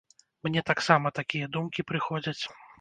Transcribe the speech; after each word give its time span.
Мне 0.47 0.63
таксама 0.69 1.13
такія 1.21 1.53
думкі 1.59 1.89
прыходзяць. 1.93 2.43